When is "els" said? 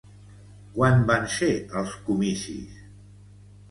1.83-1.95